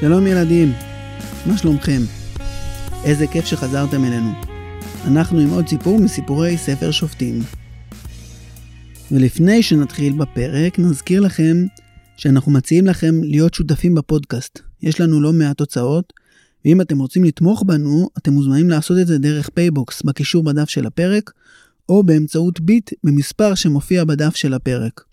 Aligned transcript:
שלום 0.00 0.26
ילדים, 0.26 0.72
מה 1.46 1.58
שלומכם? 1.58 2.00
איזה 3.04 3.26
כיף 3.26 3.44
שחזרתם 3.44 4.04
אלינו. 4.04 4.32
אנחנו 5.04 5.38
עם 5.38 5.50
עוד 5.50 5.68
סיפור 5.68 6.00
מסיפורי 6.00 6.58
ספר 6.58 6.90
שופטים. 6.90 7.42
ולפני 9.12 9.62
שנתחיל 9.62 10.12
בפרק, 10.12 10.78
נזכיר 10.78 11.20
לכם 11.20 11.66
שאנחנו 12.16 12.52
מציעים 12.52 12.86
לכם 12.86 13.14
להיות 13.22 13.54
שותפים 13.54 13.94
בפודקאסט. 13.94 14.58
יש 14.82 15.00
לנו 15.00 15.20
לא 15.20 15.32
מעט 15.32 15.56
הוצאות, 15.56 16.12
ואם 16.64 16.80
אתם 16.80 16.98
רוצים 16.98 17.24
לתמוך 17.24 17.62
בנו, 17.66 18.08
אתם 18.18 18.32
מוזמנים 18.32 18.70
לעשות 18.70 18.98
את 18.98 19.06
זה 19.06 19.18
דרך 19.18 19.48
פייבוקס 19.48 20.02
בקישור 20.02 20.44
בדף 20.44 20.68
של 20.68 20.86
הפרק, 20.86 21.30
או 21.88 22.02
באמצעות 22.02 22.60
ביט 22.60 22.90
במספר 23.04 23.54
שמופיע 23.54 24.04
בדף 24.04 24.36
של 24.36 24.54
הפרק. 24.54 25.04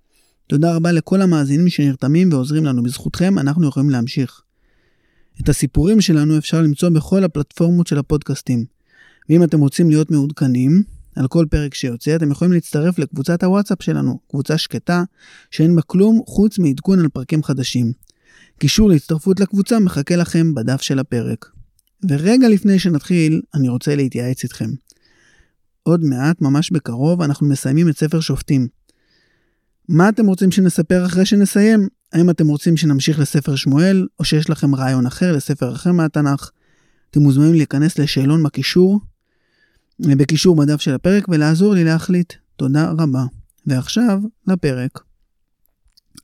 תודה 0.48 0.76
רבה 0.76 0.92
לכל 0.92 1.22
המאזינים 1.22 1.70
שנרתמים 1.70 2.30
ועוזרים 2.32 2.66
לנו. 2.66 2.84
בזכותכם 2.84 3.40
אנחנו 3.40 3.68
יכולים 3.68 3.90
להמשיך. 3.90 4.45
את 5.42 5.50
הסיפורים 5.50 6.02
שלנו 6.02 6.38
אפשר 6.38 6.62
למצוא 6.62 6.90
בכל 6.90 7.24
הפלטפורמות 7.24 7.88
של 7.88 7.98
הפודקאסטים. 7.98 8.66
ואם 9.30 9.44
אתם 9.44 9.60
רוצים 9.60 9.90
להיות 9.90 10.12
מעודכנים 10.12 10.84
על 11.16 11.28
כל 11.28 11.46
פרק 11.50 11.74
שיוצא, 11.74 12.16
אתם 12.16 12.32
יכולים 12.32 12.52
להצטרף 12.54 13.00
לקבוצת 13.00 13.44
הוואטסאפ 13.44 13.84
שלנו, 13.84 14.20
קבוצה 14.30 14.58
שקטה, 14.58 15.04
שאין 15.52 15.76
בה 15.76 15.82
כלום 15.82 16.22
חוץ 16.28 16.60
מעדכון 16.60 17.00
על 17.00 17.10
פרקים 17.10 17.44
חדשים. 17.44 17.92
קישור 18.60 18.90
להצטרפות 18.90 19.40
לקבוצה 19.40 19.80
מחכה 19.80 20.16
לכם 20.16 20.54
בדף 20.54 20.82
של 20.82 21.00
הפרק. 21.00 21.46
ורגע 22.10 22.50
לפני 22.50 22.80
שנתחיל, 22.80 23.42
אני 23.54 23.70
רוצה 23.70 23.96
להתייעץ 23.96 24.44
איתכם. 24.44 24.70
עוד 25.84 26.04
מעט, 26.04 26.42
ממש 26.42 26.72
בקרוב, 26.72 27.22
אנחנו 27.22 27.48
מסיימים 27.48 27.90
את 27.90 27.98
ספר 27.98 28.20
שופטים. 28.20 28.68
מה 29.90 30.10
אתם 30.10 30.26
רוצים 30.26 30.52
שנספר 30.52 31.06
אחרי 31.06 31.26
שנסיים? 31.26 31.88
האם 32.14 32.30
אתם 32.30 32.48
רוצים 32.48 32.78
שנמשיך 32.78 33.20
לספר 33.20 33.56
שמואל, 33.56 34.08
או 34.20 34.24
שיש 34.24 34.50
לכם 34.50 34.76
רעיון 34.76 35.06
אחר 35.06 35.32
לספר 35.32 35.74
אחר 35.74 35.92
מהתנ"ך? 35.92 36.50
אתם 37.12 37.20
מוזמנים 37.20 37.54
להיכנס 37.54 38.00
לשאלון 38.00 38.44
בקישור, 38.44 39.00
בקישור 40.00 40.56
בדף 40.56 40.82
של 40.82 40.94
הפרק, 40.94 41.28
ולעזור 41.30 41.74
לי 41.74 41.84
להחליט. 41.84 42.34
תודה 42.56 42.92
רבה. 42.98 43.26
ועכשיו, 43.68 44.20
לפרק. 44.48 45.00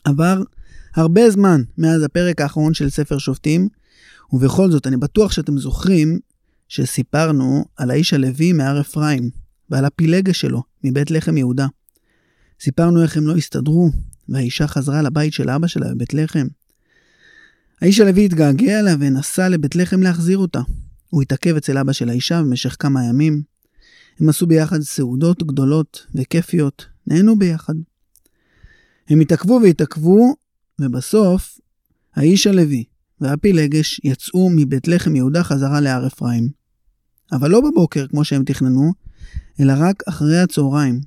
עבר 0.04 0.42
הרבה 0.96 1.30
זמן 1.30 1.62
מאז 1.78 2.04
הפרק 2.04 2.42
האחרון 2.42 2.74
של 2.74 2.90
ספר 2.90 3.18
שופטים, 3.18 3.68
ובכל 4.34 4.72
זאת, 4.72 4.88
אני 4.88 4.98
בטוח 4.98 5.32
שאתם 5.32 5.58
זוכרים 5.58 6.20
שסיפרנו 6.68 7.66
על 7.78 7.92
האיש 7.92 8.14
הלוי 8.14 8.54
מהר 8.54 8.82
אפרים, 8.82 9.30
ועל 9.70 9.86
הפילגה 9.86 10.34
שלו 10.34 10.64
מבית 10.84 11.12
לחם 11.12 11.38
יהודה. 11.38 11.68
סיפרנו 12.62 13.04
איך 13.04 13.18
הם 13.18 13.28
לא 13.28 13.36
הסתדרו, 13.36 13.92
והאישה 14.32 14.68
חזרה 14.68 15.02
לבית 15.02 15.34
של 15.34 15.50
אבא 15.50 15.68
שלה 15.68 15.94
בבית 15.94 16.14
לחם. 16.14 16.48
האיש 17.82 18.00
הלוי 18.00 18.26
התגעגע 18.26 18.80
אליה 18.80 18.96
ונסע 19.00 19.50
לבית 19.50 19.76
לחם 19.76 20.02
להחזיר 20.02 20.38
אותה. 20.38 20.62
הוא 21.10 21.22
התעכב 21.22 21.56
אצל 21.56 21.78
אבא 21.78 21.94
של 21.94 22.10
האישה 22.10 22.42
במשך 22.42 22.76
כמה 22.80 23.04
ימים. 23.04 23.42
הם 24.20 24.30
עשו 24.30 24.48
ביחד 24.48 24.82
סעודות 24.82 25.44
גדולות 25.44 26.06
וכיפיות, 26.16 26.86
נהנו 27.08 27.40
ביחד. 27.40 27.74
הם 29.10 29.20
התעכבו 29.20 29.60
והתעכבו, 29.64 30.36
ובסוף 30.82 31.60
האיש 32.16 32.48
הלוי 32.48 32.84
והפילגש 33.22 34.02
יצאו 34.04 34.50
מבית 34.56 34.88
לחם 34.88 35.16
יהודה 35.16 35.44
חזרה 35.44 35.80
להר 35.80 36.08
אפרים. 36.08 36.50
אבל 37.32 37.52
לא 37.52 37.62
בבוקר 37.62 38.08
כמו 38.08 38.24
שהם 38.24 38.44
תכננו, 38.44 38.94
אלא 39.60 39.74
רק 39.78 40.04
אחרי 40.08 40.40
הצהריים, 40.40 41.02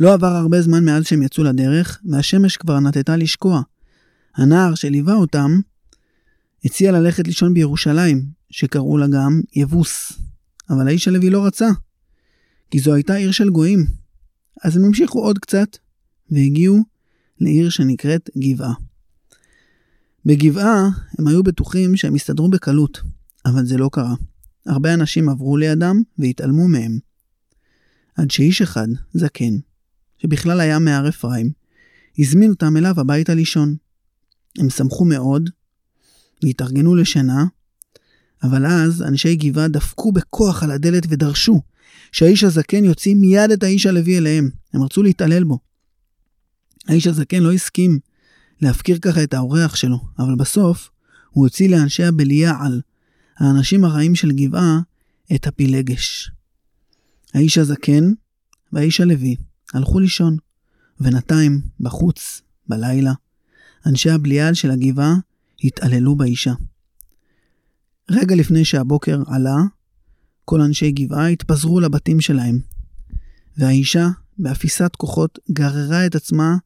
לא 0.00 0.12
עבר 0.14 0.26
הרבה 0.26 0.62
זמן 0.62 0.84
מאז 0.84 1.04
שהם 1.04 1.22
יצאו 1.22 1.44
לדרך, 1.44 2.00
והשמש 2.10 2.56
כבר 2.56 2.80
נטטה 2.80 3.16
לשקוע. 3.16 3.62
הנער 4.36 4.74
שליווה 4.74 5.14
אותם 5.14 5.60
הציע 6.64 6.92
ללכת 6.92 7.26
לישון 7.26 7.54
בירושלים, 7.54 8.24
שקראו 8.50 8.98
לה 8.98 9.06
גם 9.06 9.40
יבוס. 9.56 10.12
אבל 10.70 10.88
האיש 10.88 11.08
הלוי 11.08 11.30
לא 11.30 11.46
רצה, 11.46 11.68
כי 12.70 12.78
זו 12.78 12.94
הייתה 12.94 13.14
עיר 13.14 13.30
של 13.32 13.50
גויים. 13.50 13.86
אז 14.64 14.76
הם 14.76 14.84
המשיכו 14.84 15.24
עוד 15.24 15.38
קצת, 15.38 15.76
והגיעו 16.30 16.82
לעיר 17.40 17.70
שנקראת 17.70 18.30
גבעה. 18.38 18.74
בגבעה 20.26 20.88
הם 21.18 21.28
היו 21.28 21.42
בטוחים 21.42 21.96
שהם 21.96 22.16
יסתדרו 22.16 22.50
בקלות, 22.50 23.00
אבל 23.46 23.66
זה 23.66 23.76
לא 23.78 23.90
קרה. 23.92 24.14
הרבה 24.66 24.94
אנשים 24.94 25.28
עברו 25.28 25.56
לידם 25.56 26.02
והתעלמו 26.18 26.68
מהם. 26.68 26.98
עד 28.16 28.30
שאיש 28.30 28.62
אחד, 28.62 28.88
זקן, 29.14 29.56
שבכלל 30.22 30.60
היה 30.60 30.78
מהר 30.78 31.08
אפרים, 31.08 31.50
הזמין 32.18 32.50
אותם 32.50 32.76
אליו 32.76 33.00
הביתה 33.00 33.34
לישון. 33.34 33.76
הם 34.58 34.70
שמחו 34.70 35.04
מאוד, 35.04 35.50
והתארגנו 36.42 36.94
לשינה, 36.94 37.44
אבל 38.42 38.66
אז 38.66 39.02
אנשי 39.02 39.36
גבעה 39.36 39.68
דפקו 39.68 40.12
בכוח 40.12 40.62
על 40.62 40.70
הדלת 40.70 41.02
ודרשו 41.08 41.60
שהאיש 42.12 42.44
הזקן 42.44 42.84
יוציא 42.84 43.14
מיד 43.14 43.50
את 43.50 43.62
האיש 43.62 43.86
הלוי 43.86 44.18
אליהם. 44.18 44.50
הם 44.72 44.82
רצו 44.82 45.02
להתעלל 45.02 45.44
בו. 45.44 45.58
האיש 46.88 47.06
הזקן 47.06 47.42
לא 47.42 47.52
הסכים 47.52 47.98
להפקיר 48.60 48.98
ככה 48.98 49.22
את 49.22 49.34
האורח 49.34 49.76
שלו, 49.76 50.00
אבל 50.18 50.34
בסוף 50.34 50.90
הוא 51.30 51.44
הוציא 51.44 51.68
לאנשי 51.68 52.04
הבליעל, 52.04 52.80
האנשים 53.38 53.84
הרעים 53.84 54.14
של 54.14 54.32
גבעה, 54.32 54.80
את 55.34 55.46
הפילגש. 55.46 56.30
האיש 57.34 57.58
הזקן 57.58 58.12
והאיש 58.72 59.00
הלוי 59.00 59.36
הלכו 59.72 60.00
לישון. 60.00 60.36
ובינתיים, 61.00 61.60
בחוץ, 61.80 62.42
בלילה, 62.68 63.12
אנשי 63.86 64.10
הבליעל 64.10 64.54
של 64.54 64.70
הגבעה 64.70 65.14
התעללו 65.64 66.16
באישה. 66.16 66.52
רגע 68.10 68.34
לפני 68.34 68.64
שהבוקר 68.64 69.22
עלה, 69.26 69.56
כל 70.44 70.60
אנשי 70.60 70.90
גבעה 70.90 71.26
התפזרו 71.26 71.80
לבתים 71.80 72.20
שלהם, 72.20 72.60
והאישה, 73.56 74.08
באפיסת 74.38 74.96
כוחות, 74.96 75.38
גררה 75.50 76.06
את 76.06 76.14
עצמה 76.14 76.56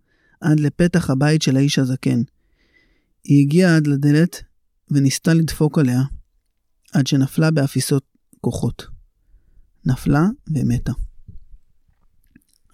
עד 0.40 0.60
לפתח 0.60 1.10
הבית 1.10 1.42
של 1.42 1.56
האיש 1.56 1.78
הזקן. 1.78 2.22
היא 3.24 3.44
הגיעה 3.44 3.76
עד 3.76 3.86
לדלת 3.86 4.42
וניסתה 4.90 5.34
לדפוק 5.34 5.78
עליה, 5.78 6.02
עד 6.92 7.06
שנפלה 7.06 7.50
באפיסות 7.50 8.04
כוחות. 8.40 8.86
נפלה 9.84 10.26
ומתה. 10.54 10.92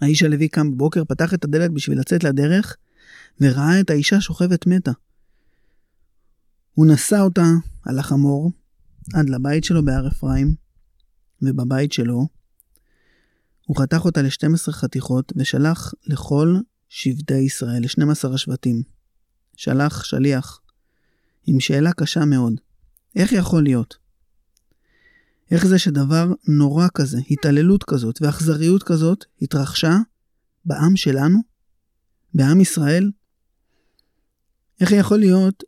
האיש 0.03 0.23
הלוי 0.23 0.47
קם 0.47 0.71
בבוקר, 0.71 1.05
פתח 1.05 1.33
את 1.33 1.43
הדלת 1.43 1.71
בשביל 1.71 1.99
לצאת 1.99 2.23
לדרך, 2.23 2.77
וראה 3.41 3.79
את 3.79 3.89
האישה 3.89 4.21
שוכבת 4.21 4.67
מתה. 4.67 4.91
הוא 6.73 6.85
נשא 6.85 7.19
אותה 7.19 7.45
על 7.85 7.99
החמור 7.99 8.51
עד 9.13 9.29
לבית 9.29 9.63
שלו 9.63 9.85
בהר 9.85 10.07
אפרים, 10.07 10.55
ובבית 11.41 11.93
שלו 11.93 12.27
הוא 13.65 13.77
חתך 13.77 14.05
אותה 14.05 14.21
ל-12 14.21 14.71
חתיכות 14.71 15.33
ושלח 15.35 15.93
לכל 16.07 16.57
שבטי 16.89 17.37
ישראל, 17.37 17.81
ל-12 17.81 18.33
השבטים. 18.33 18.83
שלח 19.55 20.03
שליח 20.03 20.59
עם 21.45 21.59
שאלה 21.59 21.93
קשה 21.93 22.25
מאוד. 22.25 22.53
איך 23.15 23.31
יכול 23.31 23.63
להיות? 23.63 24.02
איך 25.53 25.65
זה 25.65 25.79
שדבר 25.79 26.27
נורא 26.47 26.87
כזה, 26.93 27.17
התעללות 27.31 27.83
כזאת 27.83 28.21
ואכזריות 28.21 28.83
כזאת 28.83 29.25
התרחשה 29.41 29.97
בעם 30.65 30.95
שלנו? 30.95 31.39
בעם 32.33 32.61
ישראל? 32.61 33.11
איך 34.81 34.91
יכול 34.91 35.19
להיות 35.19 35.63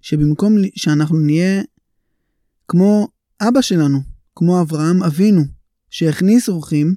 שבמקום 0.00 0.52
שאנחנו 0.76 1.18
נהיה 1.18 1.62
כמו 2.68 3.08
אבא 3.40 3.60
שלנו, 3.60 3.98
כמו 4.34 4.60
אברהם 4.60 5.02
אבינו, 5.02 5.42
שהכניס 5.90 6.48
אורחים, 6.48 6.94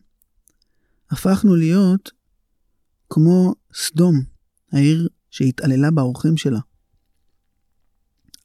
הפכנו 1.11 1.55
להיות 1.55 2.11
כמו 3.09 3.55
סדום, 3.73 4.23
העיר 4.71 5.09
שהתעללה 5.29 5.91
באורחים 5.91 6.37
שלה. 6.37 6.59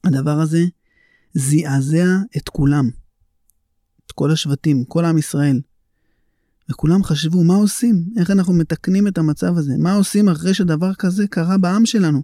הדבר 0.03 0.39
הזה 0.39 0.61
זעזע 1.33 2.05
את 2.37 2.49
כולם. 2.49 3.02
את 4.07 4.11
כל 4.11 4.31
השבטים, 4.31 4.85
כל 4.85 5.05
עם 5.05 5.17
ישראל. 5.17 5.61
וכולם 6.71 7.03
חשבו, 7.03 7.43
מה 7.43 7.55
עושים? 7.55 8.05
איך 8.17 8.31
אנחנו 8.31 8.53
מתקנים 8.53 9.07
את 9.07 9.17
המצב 9.17 9.57
הזה? 9.57 9.73
מה 9.77 9.95
עושים 9.95 10.29
אחרי 10.29 10.53
שדבר 10.53 10.93
כזה 10.93 11.27
קרה 11.27 11.57
בעם 11.57 11.85
שלנו? 11.85 12.23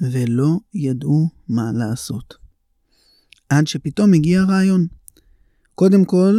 ולא 0.00 0.56
ידעו 0.74 1.28
מה 1.48 1.72
לעשות. 1.74 2.34
עד 3.48 3.66
שפתאום 3.66 4.14
הגיע 4.14 4.40
הרעיון. 4.40 4.86
קודם 5.74 6.04
כל, 6.04 6.38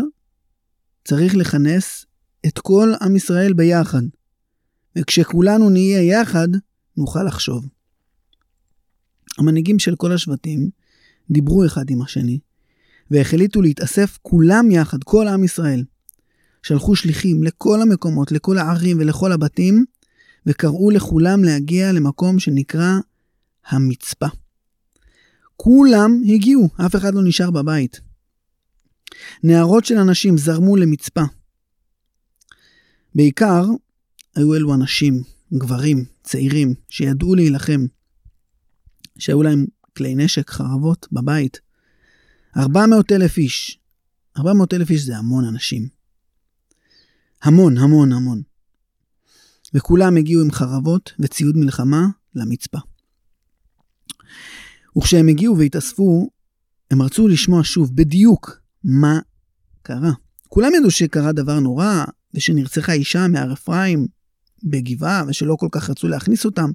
צריך 1.04 1.36
לכנס 1.36 2.06
את 2.48 2.60
כל 2.60 2.94
עם 3.02 3.16
ישראל 3.16 3.54
ביחד. 3.54 4.02
וכשכולנו 4.96 5.70
נהיה 5.70 6.04
יחד, 6.04 6.48
נוכל 6.98 7.24
לחשוב. 7.24 7.66
המנהיגים 9.38 9.80
של 9.80 9.96
כל 9.96 10.12
השבטים 10.12 10.70
דיברו 11.32 11.66
אחד 11.66 11.90
עם 11.90 12.02
השני, 12.02 12.40
והחליטו 13.12 13.62
להתאסף 13.62 14.18
כולם 14.22 14.72
יחד, 14.72 15.04
כל 15.04 15.28
עם 15.28 15.44
ישראל. 15.44 15.84
שלחו 16.64 16.96
שליחים 16.96 17.44
לכל 17.44 17.82
המקומות, 17.82 18.32
לכל 18.32 18.58
הערים 18.58 18.98
ולכל 19.00 19.32
הבתים, 19.32 19.86
וקראו 20.46 20.90
לכולם 20.90 21.44
להגיע 21.44 21.92
למקום 21.92 22.40
שנקרא 22.40 22.92
המצפה. 23.68 24.28
כולם 25.56 26.22
הגיעו, 26.34 26.70
אף 26.86 26.96
אחד 26.96 27.14
לא 27.14 27.22
נשאר 27.24 27.52
בבית. 27.52 28.00
נערות 29.44 29.86
של 29.86 29.98
אנשים 29.98 30.38
זרמו 30.38 30.76
למצפה. 30.76 31.24
בעיקר 33.16 33.66
היו 34.36 34.56
אלו 34.56 34.74
אנשים, 34.74 35.24
גברים, 35.54 36.06
צעירים, 36.24 36.74
שידעו 36.90 37.36
להילחם, 37.36 37.86
שהיו 39.20 39.44
להם 39.44 39.66
כלי 39.98 40.16
נשק, 40.16 40.50
חרבות, 40.50 41.08
בבית. 41.12 41.67
400 42.58 43.12
אלף 43.12 43.38
איש. 43.38 43.80
400 44.38 44.74
אלף 44.74 44.90
איש 44.90 45.02
זה 45.02 45.18
המון 45.18 45.46
אנשים. 45.46 45.88
המון, 47.44 47.78
המון, 47.78 48.14
המון. 48.14 48.42
וכולם 49.74 50.18
הגיעו 50.18 50.42
עם 50.42 50.52
חרבות 50.52 51.14
וציוד 51.20 51.58
מלחמה 51.58 52.08
למצפה. 52.36 52.78
וכשהם 54.98 55.28
הגיעו 55.28 55.58
והתאספו, 55.58 56.30
הם 56.92 57.02
רצו 57.02 57.28
לשמוע 57.28 57.64
שוב 57.64 57.96
בדיוק 57.96 58.60
מה 58.84 59.20
קרה. 59.82 60.12
כולם 60.48 60.72
ידעו 60.78 60.92
שקרה 60.92 61.32
דבר 61.32 61.60
נורא, 61.60 62.04
ושנרצחה 62.34 62.92
אישה 62.92 63.28
מהר 63.28 63.54
אפרים 63.54 64.08
בגבעה, 64.64 65.24
ושלא 65.28 65.56
כל 65.60 65.68
כך 65.72 65.90
רצו 65.90 66.08
להכניס 66.08 66.46
אותם, 66.46 66.72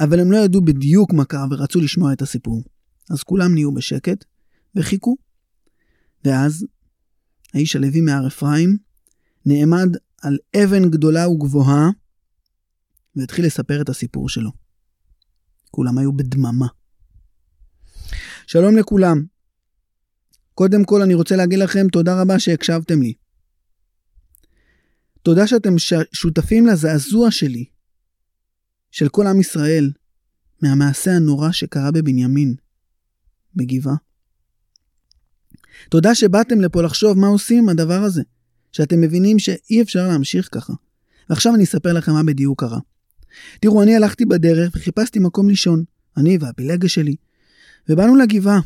אבל 0.00 0.20
הם 0.20 0.32
לא 0.32 0.36
ידעו 0.36 0.60
בדיוק 0.60 1.12
מה 1.12 1.24
קרה 1.24 1.46
ורצו 1.50 1.80
לשמוע 1.80 2.12
את 2.12 2.22
הסיפור. 2.22 2.62
אז 3.10 3.22
כולם 3.22 3.54
נהיו 3.54 3.72
בשקט 3.74 4.24
וחיכו. 4.76 5.16
ואז 6.24 6.66
האיש 7.54 7.76
הלוי 7.76 8.00
מהר 8.00 8.26
אפרים 8.26 8.78
נעמד 9.46 9.96
על 10.22 10.38
אבן 10.56 10.90
גדולה 10.90 11.28
וגבוהה 11.28 11.90
והתחיל 13.16 13.46
לספר 13.46 13.82
את 13.82 13.88
הסיפור 13.88 14.28
שלו. 14.28 14.50
כולם 15.70 15.98
היו 15.98 16.12
בדממה. 16.12 16.66
שלום 18.46 18.76
לכולם. 18.76 19.24
קודם 20.54 20.84
כל 20.84 21.02
אני 21.02 21.14
רוצה 21.14 21.36
להגיד 21.36 21.58
לכם 21.58 21.88
תודה 21.92 22.22
רבה 22.22 22.38
שהקשבתם 22.38 23.02
לי. 23.02 23.14
תודה 25.22 25.46
שאתם 25.46 25.78
ש... 25.78 25.92
שותפים 26.12 26.66
לזעזוע 26.66 27.30
שלי, 27.30 27.64
של 28.90 29.08
כל 29.08 29.26
עם 29.26 29.40
ישראל, 29.40 29.92
מהמעשה 30.62 31.10
הנורא 31.10 31.52
שקרה 31.52 31.90
בבנימין, 31.90 32.54
בגבעה. 33.54 33.94
תודה 35.90 36.14
שבאתם 36.14 36.60
לפה 36.60 36.82
לחשוב 36.82 37.18
מה 37.18 37.26
עושים 37.26 37.58
עם 37.58 37.68
הדבר 37.68 38.02
הזה, 38.02 38.22
שאתם 38.72 39.00
מבינים 39.00 39.38
שאי 39.38 39.82
אפשר 39.82 40.08
להמשיך 40.08 40.48
ככה. 40.52 40.72
ועכשיו 41.30 41.54
אני 41.54 41.64
אספר 41.64 41.92
לכם 41.92 42.12
מה 42.12 42.22
בדיוק 42.22 42.60
קרה. 42.60 42.78
תראו, 43.60 43.82
אני 43.82 43.96
הלכתי 43.96 44.24
בדרך 44.24 44.72
וחיפשתי 44.76 45.18
מקום 45.18 45.48
לישון, 45.48 45.84
אני 46.16 46.38
והפילגה 46.40 46.88
שלי, 46.88 47.16
ובאנו 47.88 48.16
לגבעה. 48.16 48.60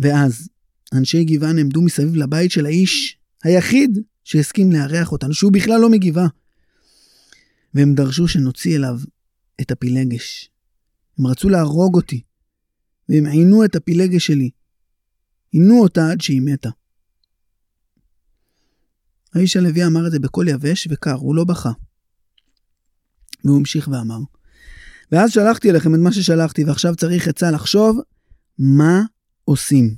ואז 0.00 0.48
אנשי 0.92 1.24
גבעה 1.24 1.52
נעמדו 1.52 1.82
מסביב 1.82 2.16
לבית 2.16 2.50
של 2.50 2.66
האיש 2.66 3.18
היחיד 3.44 3.98
שהסכים 4.24 4.72
לארח 4.72 5.12
אותנו, 5.12 5.34
שהוא 5.34 5.52
בכלל 5.52 5.80
לא 5.80 5.90
מגבעה. 5.90 6.28
והם 7.74 7.94
דרשו 7.94 8.28
שנוציא 8.28 8.76
אליו 8.76 8.98
את 9.60 9.70
הפילגש. 9.70 10.50
הם 11.18 11.26
רצו 11.26 11.48
להרוג 11.48 11.94
אותי, 11.94 12.22
והם 13.08 13.26
עינו 13.26 13.64
את 13.64 13.76
הפילגש 13.76 14.26
שלי. 14.26 14.50
עינו 15.50 15.82
אותה 15.82 16.10
עד 16.10 16.20
שהיא 16.20 16.42
מתה. 16.44 16.70
האיש 19.34 19.56
הלוי 19.56 19.86
אמר 19.86 20.06
את 20.06 20.12
זה 20.12 20.18
בקול 20.18 20.48
יבש 20.48 20.88
וקר, 20.90 21.14
הוא 21.14 21.34
לא 21.34 21.44
בכה. 21.44 21.70
והוא 23.44 23.58
המשיך 23.58 23.88
ואמר, 23.88 24.18
ואז 25.12 25.30
שלחתי 25.30 25.70
אליכם 25.70 25.94
את 25.94 26.00
מה 26.00 26.12
ששלחתי, 26.12 26.64
ועכשיו 26.64 26.96
צריך 26.96 27.28
עצה 27.28 27.50
לחשוב 27.50 28.00
מה 28.58 29.02
עושים. 29.44 29.94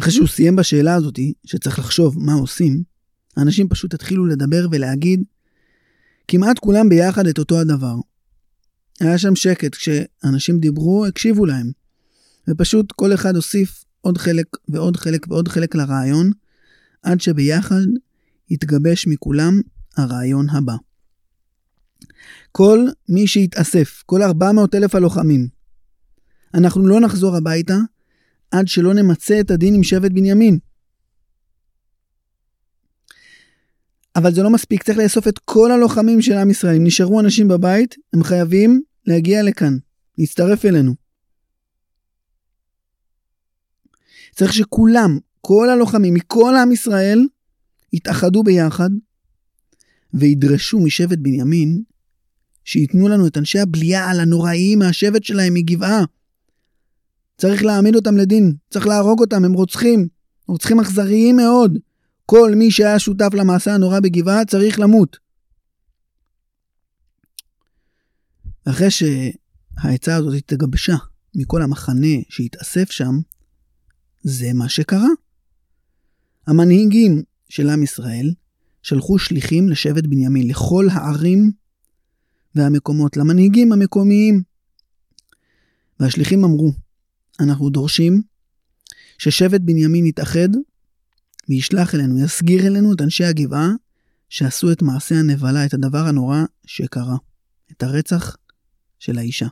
אחרי 0.00 0.12
שהוא 0.12 0.28
סיים 0.28 0.56
בשאלה 0.56 0.94
הזאת, 0.94 1.18
שצריך 1.46 1.78
לחשוב 1.78 2.18
מה 2.18 2.32
עושים, 2.32 2.82
האנשים 3.36 3.68
פשוט 3.68 3.94
התחילו 3.94 4.26
לדבר 4.26 4.66
ולהגיד 4.70 5.22
כמעט 6.28 6.58
כולם 6.58 6.88
ביחד 6.88 7.26
את 7.26 7.38
אותו 7.38 7.60
הדבר. 7.60 7.94
היה 9.00 9.18
שם 9.18 9.36
שקט, 9.36 9.74
כשאנשים 9.74 10.58
דיברו, 10.58 11.06
הקשיבו 11.06 11.46
להם. 11.46 11.83
ופשוט 12.48 12.92
כל 12.92 13.14
אחד 13.14 13.36
הוסיף 13.36 13.84
עוד 14.00 14.18
חלק 14.18 14.46
ועוד 14.68 14.96
חלק 14.96 15.26
ועוד 15.28 15.48
חלק 15.48 15.74
לרעיון, 15.74 16.30
עד 17.02 17.20
שביחד 17.20 17.86
התגבש 18.50 19.06
מכולם 19.06 19.60
הרעיון 19.96 20.50
הבא. 20.50 20.74
כל 22.52 22.86
מי 23.08 23.26
שהתאסף, 23.26 24.02
כל 24.06 24.22
400 24.22 24.74
אלף 24.74 24.94
הלוחמים, 24.94 25.48
אנחנו 26.54 26.86
לא 26.86 27.00
נחזור 27.00 27.36
הביתה 27.36 27.76
עד 28.50 28.68
שלא 28.68 28.94
נמצה 28.94 29.40
את 29.40 29.50
הדין 29.50 29.74
עם 29.74 29.82
שבט 29.82 30.10
בנימין. 30.10 30.58
אבל 34.16 34.34
זה 34.34 34.42
לא 34.42 34.50
מספיק, 34.50 34.82
צריך 34.82 34.98
לאסוף 34.98 35.28
את 35.28 35.38
כל 35.38 35.72
הלוחמים 35.72 36.22
של 36.22 36.32
עם 36.32 36.50
ישראל. 36.50 36.76
אם 36.76 36.84
נשארו 36.84 37.20
אנשים 37.20 37.48
בבית, 37.48 37.94
הם 38.12 38.24
חייבים 38.24 38.82
להגיע 39.06 39.42
לכאן, 39.42 39.76
להצטרף 40.18 40.64
אלינו. 40.64 41.03
צריך 44.34 44.52
שכולם, 44.52 45.18
כל 45.40 45.70
הלוחמים 45.70 46.14
מכל 46.14 46.54
עם 46.62 46.72
ישראל, 46.72 47.26
יתאחדו 47.92 48.42
ביחד 48.42 48.90
וידרשו 50.14 50.80
משבט 50.80 51.18
בנימין 51.18 51.82
שייתנו 52.64 53.08
לנו 53.08 53.26
את 53.26 53.36
אנשי 53.38 53.58
הבליעה 53.58 54.10
הנוראיים 54.10 54.78
מהשבט 54.78 55.24
שלהם 55.24 55.54
מגבעה. 55.54 56.04
צריך 57.38 57.62
להעמיד 57.62 57.94
אותם 57.94 58.16
לדין, 58.16 58.54
צריך 58.70 58.86
להרוג 58.86 59.20
אותם, 59.20 59.44
הם 59.44 59.52
רוצחים, 59.52 60.08
רוצחים 60.48 60.80
אכזריים 60.80 61.36
מאוד. 61.36 61.78
כל 62.26 62.52
מי 62.56 62.70
שהיה 62.70 62.98
שותף 62.98 63.30
למעשה 63.34 63.74
הנורא 63.74 64.00
בגבעה 64.00 64.44
צריך 64.44 64.80
למות. 64.80 65.16
אחרי 68.68 68.88
שהעצה 68.90 70.16
הזאת 70.16 70.34
התגבשה 70.34 70.96
מכל 71.34 71.62
המחנה 71.62 72.16
שהתאסף 72.28 72.90
שם, 72.90 73.14
זה 74.24 74.52
מה 74.54 74.68
שקרה. 74.68 75.08
המנהיגים 76.46 77.22
של 77.48 77.70
עם 77.70 77.82
ישראל 77.82 78.34
שלחו 78.82 79.18
שליחים 79.18 79.68
לשבט 79.68 80.04
בנימין, 80.04 80.48
לכל 80.48 80.88
הערים 80.92 81.52
והמקומות, 82.54 83.16
למנהיגים 83.16 83.72
המקומיים. 83.72 84.42
והשליחים 86.00 86.44
אמרו, 86.44 86.72
אנחנו 87.40 87.70
דורשים 87.70 88.22
ששבט 89.18 89.60
בנימין 89.60 90.06
יתאחד 90.06 90.48
וישלח 91.48 91.94
אלינו, 91.94 92.24
יסגיר 92.24 92.66
אלינו 92.66 92.92
את 92.92 93.00
אנשי 93.00 93.24
הגבעה 93.24 93.70
שעשו 94.28 94.72
את 94.72 94.82
מעשה 94.82 95.14
הנבלה, 95.14 95.66
את 95.66 95.74
הדבר 95.74 96.06
הנורא 96.06 96.42
שקרה, 96.66 97.16
את 97.72 97.82
הרצח 97.82 98.36
של 98.98 99.18
האישה. 99.18 99.46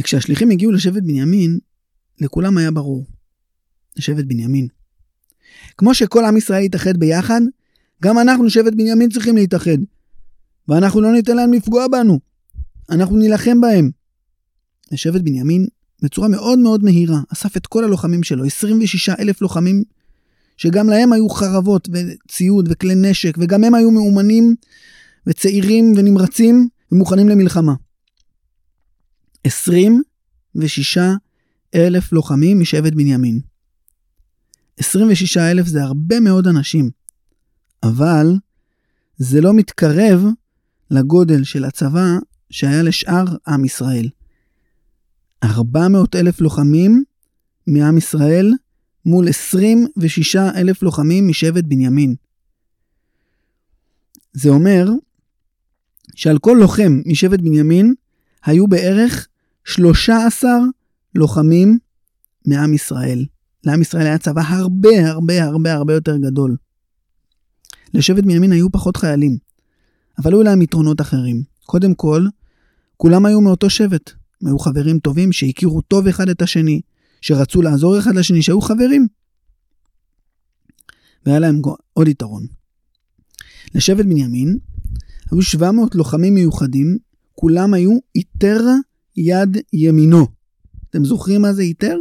וכשהשליחים 0.00 0.50
הגיעו 0.50 0.72
לשבט 0.72 1.02
בנימין, 1.02 1.58
לכולם 2.20 2.58
היה 2.58 2.70
ברור, 2.70 3.06
לשבט 3.96 4.24
בנימין. 4.24 4.68
כמו 5.76 5.94
שכל 5.94 6.24
עם 6.24 6.36
ישראל 6.36 6.62
יתאחד 6.62 6.96
ביחד, 6.96 7.40
גם 8.02 8.18
אנחנו, 8.18 8.50
שבט 8.50 8.72
בנימין, 8.72 9.10
צריכים 9.10 9.36
להתאחד. 9.36 9.78
ואנחנו 10.68 11.00
לא 11.00 11.12
ניתן 11.12 11.36
להם 11.36 11.52
לפגוע 11.52 11.88
בנו. 11.88 12.18
אנחנו 12.90 13.16
נילחם 13.16 13.60
בהם. 13.60 13.90
שבט 14.94 15.20
בנימין, 15.20 15.66
בצורה 16.02 16.28
מאוד 16.28 16.58
מאוד 16.58 16.84
מהירה, 16.84 17.20
אסף 17.32 17.56
את 17.56 17.66
כל 17.66 17.84
הלוחמים 17.84 18.22
שלו, 18.22 18.44
26 18.44 19.08
אלף 19.08 19.42
לוחמים, 19.42 19.82
שגם 20.56 20.88
להם 20.88 21.12
היו 21.12 21.28
חרבות 21.28 21.88
וציוד 21.92 22.68
וכלי 22.70 22.94
נשק, 22.94 23.36
וגם 23.40 23.64
הם 23.64 23.74
היו 23.74 23.90
מאומנים 23.90 24.54
וצעירים 25.26 25.92
ונמרצים 25.96 26.68
ומוכנים 26.92 27.28
למלחמה. 27.28 27.74
26 29.46 30.98
אלף 31.74 32.12
לוחמים 32.12 32.60
משבט 32.60 32.92
בנימין. 32.92 33.40
26 34.78 35.36
אלף 35.36 35.66
זה 35.66 35.82
הרבה 35.82 36.20
מאוד 36.20 36.46
אנשים, 36.46 36.90
אבל 37.82 38.26
זה 39.16 39.40
לא 39.40 39.54
מתקרב 39.54 40.24
לגודל 40.90 41.44
של 41.44 41.64
הצבא 41.64 42.06
שהיה 42.50 42.82
לשאר 42.82 43.24
עם 43.48 43.64
ישראל. 43.64 44.08
400 45.44 46.16
אלף 46.16 46.40
לוחמים 46.40 47.04
מעם 47.66 47.98
ישראל 47.98 48.52
מול 49.04 49.28
26 49.28 50.36
אלף 50.36 50.82
לוחמים 50.82 51.28
משבט 51.28 51.64
בנימין. 51.64 52.14
זה 54.32 54.48
אומר 54.48 54.88
שעל 56.14 56.38
כל 56.38 56.56
לוחם 56.60 57.00
משבט 57.06 57.40
בנימין 57.40 57.94
היו 58.44 58.66
בערך 58.66 59.28
13 59.66 60.50
לוחמים 61.14 61.78
מעם 62.46 62.74
ישראל. 62.74 63.24
לעם 63.64 63.82
ישראל 63.82 64.06
היה 64.06 64.18
צבא 64.18 64.42
הרבה 64.46 65.10
הרבה 65.10 65.44
הרבה 65.44 65.72
הרבה 65.72 65.94
יותר 65.94 66.16
גדול. 66.16 66.56
לשבט 67.94 68.24
בנימין 68.24 68.52
היו 68.52 68.70
פחות 68.70 68.96
חיילים, 68.96 69.38
אבל 70.18 70.32
היו 70.32 70.42
להם 70.42 70.62
יתרונות 70.62 71.00
אחרים. 71.00 71.42
קודם 71.66 71.94
כל, 71.94 72.26
כולם 72.96 73.26
היו 73.26 73.40
מאותו 73.40 73.70
שבט. 73.70 74.12
הם 74.42 74.48
היו 74.48 74.58
חברים 74.58 74.98
טובים 74.98 75.32
שהכירו 75.32 75.80
טוב 75.80 76.06
אחד 76.06 76.28
את 76.28 76.42
השני, 76.42 76.80
שרצו 77.20 77.62
לעזור 77.62 77.98
אחד 77.98 78.14
לשני, 78.14 78.42
שהיו 78.42 78.60
חברים. 78.60 79.06
והיה 81.26 81.38
להם 81.38 81.62
עוד 81.92 82.08
יתרון. 82.08 82.46
לשבט 83.74 84.04
בנימין 84.04 84.58
היו 85.30 85.42
700 85.42 85.94
לוחמים 85.94 86.34
מיוחדים, 86.34 86.98
כולם 87.34 87.74
היו 87.74 87.98
איתר 88.14 88.60
יד 89.16 89.56
ימינו. 89.72 90.26
אתם 90.90 91.04
זוכרים 91.04 91.42
מה 91.42 91.52
זה 91.52 91.62
איתר? 91.62 91.96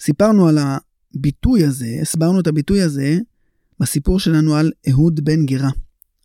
סיפרנו 0.00 0.48
על 0.48 0.58
הביטוי 0.58 1.64
הזה, 1.64 1.98
הסברנו 2.02 2.40
את 2.40 2.46
הביטוי 2.46 2.82
הזה 2.82 3.18
בסיפור 3.80 4.20
שלנו 4.20 4.56
על 4.56 4.72
אהוד 4.90 5.20
בן 5.24 5.46
גירה. 5.46 5.70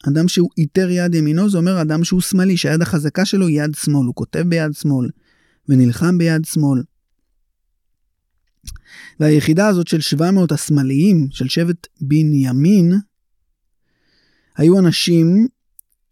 אדם 0.08 0.28
שהוא 0.28 0.50
איתר 0.58 0.90
יד 0.90 1.16
ימינו 1.16 1.50
זה 1.50 1.58
אומר 1.58 1.82
אדם 1.82 2.04
שהוא 2.04 2.22
שמאלי, 2.22 2.58
שהיד 2.58 2.82
החזקה 2.82 3.26
שלו 3.26 3.48
היא 3.48 3.62
יד 3.62 3.76
שמאל, 3.76 4.06
הוא 4.06 4.16
כותב 4.16 4.44
ביד 4.48 4.74
שמאל 4.74 5.10
ונלחם 5.70 6.18
ביד 6.18 6.46
שמאל. 6.46 6.84
והיחידה 9.20 9.68
הזאת 9.68 9.88
של 9.88 10.02
700 10.02 10.52
השמאליים 10.52 11.28
של 11.32 11.50
שבט 11.50 11.88
בנימין, 12.02 12.94
היו 14.58 14.80
אנשים 14.80 15.48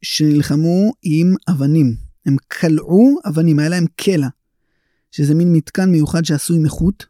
שנלחמו 0.02 0.94
עם 1.04 1.36
אבנים. 1.50 1.96
הם 2.26 2.36
קלעו 2.48 3.20
אבנים, 3.26 3.60
היה 3.60 3.70
להם 3.70 3.86
קלע, 3.96 4.28
שזה 5.12 5.36
מין 5.36 5.54
מתקן 5.54 5.90
מיוחד 5.90 6.26
שעשוי 6.26 6.60
מחוט, 6.60 7.04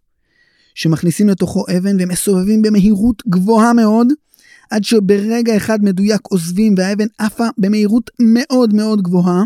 שמכניסים 0.75 1.29
לתוכו 1.29 1.65
אבן 1.77 1.99
והם 1.99 2.09
מסובבים 2.09 2.61
במהירות 2.61 3.23
גבוהה 3.27 3.73
מאוד, 3.73 4.07
עד 4.71 4.83
שברגע 4.83 5.57
אחד 5.57 5.83
מדויק 5.83 6.21
עוזבים 6.23 6.75
והאבן 6.77 7.05
עפה 7.17 7.47
במהירות 7.57 8.11
מאוד 8.19 8.73
מאוד 8.73 9.01
גבוהה, 9.01 9.43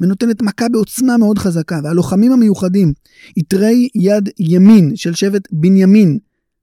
ונותנת 0.00 0.42
מכה 0.42 0.68
בעוצמה 0.68 1.16
מאוד 1.16 1.38
חזקה. 1.38 1.80
והלוחמים 1.84 2.32
המיוחדים, 2.32 2.92
יתרי 3.36 3.88
יד 3.94 4.28
ימין 4.38 4.96
של 4.96 5.14
שבט 5.14 5.48
בנימין, 5.52 6.18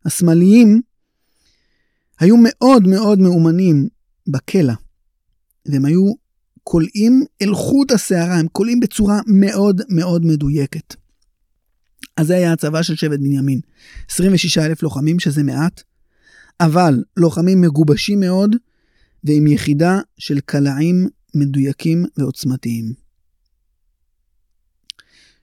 השמאליים, 0.06 0.82
היו 2.20 2.36
מאוד 2.38 2.88
מאוד 2.88 3.20
מאומנים 3.20 3.88
בקלע. 4.28 4.74
והם 5.66 5.86
היו 5.86 6.14
כולאים 6.64 7.24
אל 7.42 7.54
חוט 7.54 7.92
השערה, 7.92 8.36
הם 8.36 8.48
כולאים 8.52 8.80
בצורה 8.80 9.20
מאוד 9.28 9.82
מאוד 9.90 10.26
מדויקת. 10.26 10.96
אז 12.18 12.28
זה 12.28 12.36
היה 12.36 12.54
הצבא 12.54 12.84
של 12.84 12.96
שבט 12.96 13.20
בנימין. 13.20 13.60
26 14.10 14.58
אלף 14.58 14.84
לוחמים, 14.84 15.20
שזה 15.20 15.44
מעט, 15.44 15.84
אבל 16.60 17.04
לוחמים 17.18 17.62
מגובשים 17.62 18.20
מאוד, 18.20 18.56
ועם 19.24 19.48
יחידה 19.48 20.00
של 20.18 20.40
קלעים 20.40 21.08
מדויקים 21.36 22.06
ועוצמתיים. 22.18 22.94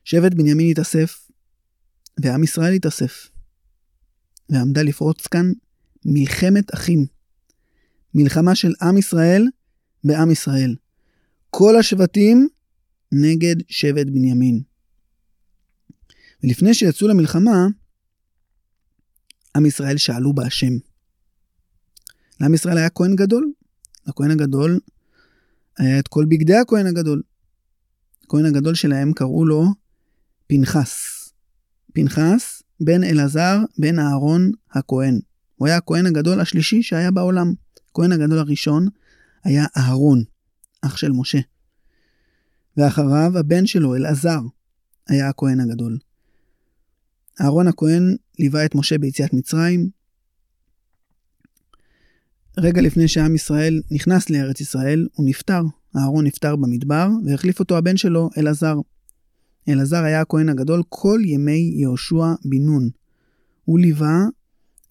שבט 0.04 0.34
בנימין 0.34 0.70
התאסף, 0.70 1.28
ועם 2.22 2.44
ישראל 2.44 2.72
התאסף, 2.72 3.30
ועמדה 4.50 4.82
לפרוץ 4.82 5.26
כאן 5.26 5.52
מלחמת 6.04 6.74
אחים. 6.74 7.06
מלחמה 8.14 8.54
של 8.54 8.72
עם 8.82 8.98
ישראל 8.98 9.46
בעם 10.04 10.30
ישראל. 10.30 10.74
כל 11.50 11.76
השבטים 11.76 12.48
נגד 13.12 13.56
שבט 13.68 14.06
בנימין. 14.06 14.62
ולפני 16.42 16.74
שיצאו 16.74 17.08
למלחמה, 17.08 17.66
עם 19.56 19.66
ישראל 19.66 19.96
שאלו 19.96 20.32
בהשם. 20.32 20.72
לעם 22.40 22.54
ישראל 22.54 22.78
היה 22.78 22.90
כהן 22.90 23.16
גדול. 23.16 23.52
לכהן 24.06 24.30
הגדול 24.30 24.80
היה 25.78 25.98
את 25.98 26.08
כל 26.08 26.24
בגדי 26.28 26.56
הכהן 26.56 26.86
הגדול. 26.86 27.22
הכהן 28.24 28.44
הגדול 28.44 28.74
שלהם 28.74 29.12
קראו 29.12 29.46
לו 29.46 29.64
פנחס. 30.46 30.94
פנחס 31.92 32.62
בן 32.80 33.04
אלעזר 33.04 33.58
בן 33.78 33.98
אהרון 33.98 34.50
הכהן. 34.70 35.20
הוא 35.56 35.68
היה 35.68 35.76
הכהן 35.76 36.06
הגדול 36.06 36.40
השלישי 36.40 36.82
שהיה 36.82 37.10
בעולם. 37.10 37.52
הכהן 37.90 38.12
הגדול 38.12 38.38
הראשון 38.38 38.86
היה 39.44 39.66
אהרון, 39.76 40.24
אח 40.82 40.96
של 40.96 41.12
משה. 41.12 41.38
ואחריו 42.76 43.38
הבן 43.38 43.66
שלו, 43.66 43.96
אלעזר, 43.96 44.40
היה 45.08 45.28
הכהן 45.28 45.60
הגדול. 45.60 45.98
אהרון 47.40 47.66
הכהן 47.66 48.16
ליווה 48.38 48.64
את 48.64 48.74
משה 48.74 48.98
ביציאת 48.98 49.32
מצרים. 49.32 49.90
רגע 52.58 52.80
לפני 52.80 53.08
שעם 53.08 53.34
ישראל 53.34 53.82
נכנס 53.90 54.30
לארץ 54.30 54.60
ישראל, 54.60 55.08
הוא 55.12 55.28
נפטר. 55.28 55.62
אהרון 55.96 56.26
נפטר 56.26 56.56
במדבר, 56.56 57.08
והחליף 57.26 57.60
אותו 57.60 57.76
הבן 57.76 57.96
שלו, 57.96 58.30
אלעזר. 58.38 58.74
אלעזר 59.68 60.04
היה 60.04 60.20
הכהן 60.20 60.48
הגדול 60.48 60.82
כל 60.88 61.20
ימי 61.24 61.72
יהושע 61.74 62.34
בן 62.44 62.62
נון. 62.62 62.88
הוא 63.64 63.78
ליווה 63.78 64.18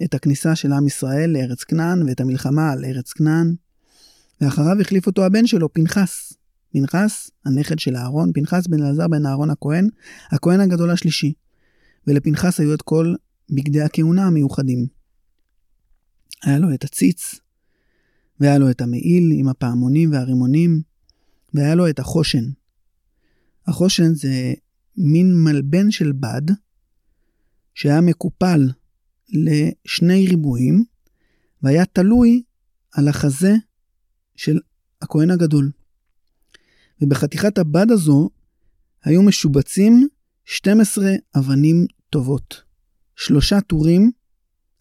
את 0.03 0.13
הכניסה 0.13 0.55
של 0.55 0.73
עם 0.73 0.87
ישראל 0.87 1.29
לארץ 1.29 1.63
כנען 1.63 2.03
ואת 2.03 2.19
המלחמה 2.19 2.71
על 2.71 2.85
ארץ 2.85 3.13
כנען, 3.13 3.55
ואחריו 4.41 4.81
החליף 4.81 5.07
אותו 5.07 5.25
הבן 5.25 5.47
שלו, 5.47 5.73
פנחס. 5.73 6.33
פנחס, 6.71 7.31
הנכד 7.45 7.79
של 7.79 7.95
אהרון, 7.95 8.31
פנחס 8.33 8.67
בן 8.67 8.83
אלעזר 8.83 9.07
בן 9.07 9.25
אהרון 9.25 9.49
הכהן, 9.49 9.89
הכהן 10.31 10.59
הגדול 10.59 10.91
השלישי. 10.91 11.33
ולפנחס 12.07 12.59
היו 12.59 12.73
את 12.73 12.81
כל 12.81 13.15
בגדי 13.49 13.81
הכהונה 13.81 14.27
המיוחדים. 14.27 14.87
היה 16.43 16.59
לו 16.59 16.73
את 16.73 16.83
הציץ, 16.83 17.39
והיה 18.39 18.57
לו 18.57 18.69
את 18.69 18.81
המעיל 18.81 19.31
עם 19.33 19.47
הפעמונים 19.47 20.11
והרימונים, 20.11 20.81
והיה 21.53 21.75
לו 21.75 21.89
את 21.89 21.99
החושן. 21.99 22.43
החושן 23.67 24.13
זה 24.13 24.53
מין 24.97 25.43
מלבן 25.43 25.91
של 25.91 26.11
בד, 26.11 26.41
שהיה 27.75 28.01
מקופל 28.01 28.69
לשני 29.29 30.27
ריבועים, 30.27 30.83
והיה 31.63 31.85
תלוי 31.85 32.43
על 32.91 33.07
החזה 33.07 33.55
של 34.37 34.59
הכהן 35.01 35.31
הגדול. 35.31 35.71
ובחתיכת 37.01 37.57
הבד 37.57 37.91
הזו 37.91 38.29
היו 39.03 39.21
משובצים 39.21 40.07
12 40.45 41.11
אבנים 41.37 41.85
טובות. 42.09 42.61
שלושה 43.15 43.61
טורים, 43.61 44.11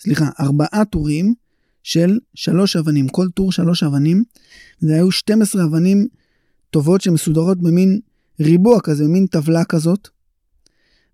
סליחה, 0.01 0.29
ארבעה 0.41 0.85
טורים 0.85 1.35
של 1.83 2.19
שלוש 2.35 2.77
אבנים, 2.77 3.09
כל 3.09 3.29
טור 3.35 3.53
שלוש 3.53 3.83
אבנים. 3.83 4.25
זה 4.79 4.95
היו 4.95 5.11
12 5.11 5.65
אבנים 5.65 6.09
טובות 6.71 7.01
שמסודרות 7.01 7.59
במין 7.59 8.01
ריבוע 8.41 8.81
כזה, 8.81 9.05
במין 9.05 9.27
טבלה 9.27 9.65
כזאת. 9.65 10.09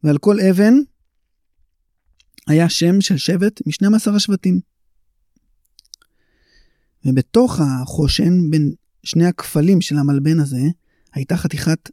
ועל 0.05 0.19
כל 0.19 0.41
אבן 0.41 0.75
היה 2.47 2.69
שם 2.69 3.01
של 3.01 3.17
שבט 3.17 3.61
מ-12 3.67 4.17
השבטים. 4.17 4.61
ובתוך 7.05 7.61
החושן, 7.61 8.51
בין 8.51 8.73
שני 9.03 9.27
הכפלים 9.27 9.81
של 9.81 9.99
המלבן 9.99 10.41
הזה, 10.41 10.63
הייתה 11.15 11.37
חתיכת 11.37 11.91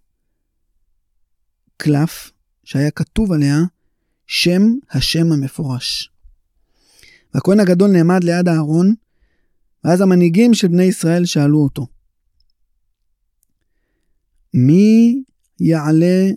קלף 1.77 2.31
שהיה 2.63 2.91
כתוב 2.91 3.31
עליה 3.31 3.57
שם 4.27 4.61
השם 4.91 5.31
המפורש. 5.31 6.11
והכהן 7.33 7.59
הגדול 7.59 7.91
נעמד 7.91 8.23
ליד 8.23 8.47
הארון, 8.47 8.93
ואז 9.83 10.01
המנהיגים 10.01 10.53
של 10.53 10.67
בני 10.67 10.83
ישראל 10.83 11.25
שאלו 11.25 11.63
אותו, 11.63 11.87
מי 14.53 15.23
יעלה 15.59 16.29